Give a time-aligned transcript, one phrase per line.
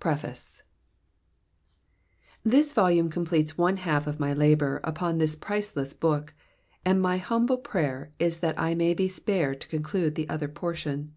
[0.00, 0.64] PREFACE.
[2.44, 6.34] This volume completes one half of my labour upon this priceless book,
[6.84, 11.14] and my humble prayer is that I may be spared to conclude the other portion.